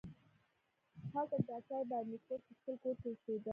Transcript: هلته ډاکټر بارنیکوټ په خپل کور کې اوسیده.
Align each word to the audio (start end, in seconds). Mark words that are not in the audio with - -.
هلته 1.11 1.37
ډاکټر 1.47 1.81
بارنیکوټ 1.89 2.39
په 2.47 2.53
خپل 2.59 2.75
کور 2.81 2.95
کې 3.01 3.07
اوسیده. 3.11 3.49